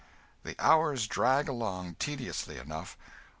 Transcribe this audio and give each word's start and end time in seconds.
The 0.41 0.55
hours 0.57 1.05
drag 1.05 1.47
along 1.47 1.97
tediously 1.99 2.57
enough. 2.57 2.97